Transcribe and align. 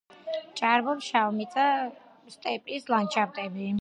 ჭარბობს 0.59 1.09
შავმიწა 1.11 1.67
სტეპის 2.37 2.91
ლანდშაფტები. 2.95 3.69